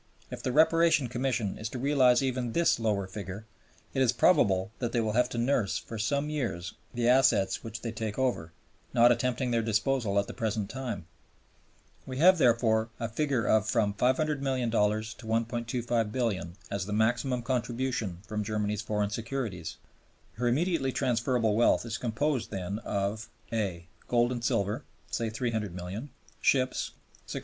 If 0.31 0.41
the 0.41 0.51
Reparation 0.51 1.09
Commission 1.09 1.59
is 1.59 1.69
to 1.69 1.77
realize 1.77 2.23
even 2.23 2.53
this 2.53 2.79
lower 2.79 3.05
figure, 3.05 3.45
it 3.93 4.01
is 4.01 4.11
probable 4.11 4.71
that 4.79 4.93
they 4.93 4.99
will 4.99 5.11
have 5.11 5.29
to 5.29 5.37
nurse, 5.37 5.77
for 5.77 5.99
some 5.99 6.27
years, 6.27 6.73
the 6.91 7.07
assets 7.07 7.63
which 7.63 7.81
they 7.81 7.91
take 7.91 8.17
over, 8.17 8.51
not 8.95 9.11
attempting 9.11 9.51
their 9.51 9.61
disposal 9.61 10.17
at 10.17 10.25
the 10.25 10.33
present 10.33 10.71
time. 10.71 11.05
We 12.07 12.17
have, 12.17 12.39
therefore, 12.39 12.89
a 12.99 13.07
figure 13.07 13.45
of 13.45 13.69
from 13.69 13.93
$500,000,000 13.93 15.13
to 15.17 15.25
$1,250,000,000 15.27 16.55
as 16.71 16.87
the 16.87 16.93
maximum 16.93 17.43
contribution 17.43 18.23
from 18.25 18.43
Germany's 18.43 18.81
foreign 18.81 19.11
securities. 19.11 19.77
Her 20.33 20.47
immediately 20.47 20.91
transferable 20.91 21.55
wealth 21.55 21.85
is 21.85 21.99
composed, 21.99 22.49
then, 22.49 22.79
of 22.79 23.29
(a) 23.53 23.85
Gold 24.07 24.31
and 24.31 24.43
silver 24.43 24.83
say 25.11 25.29
$300,000,000. 25.29 26.01
(b) 26.05 26.09
Ships 26.41 26.93
$600,000,000. 27.27 27.39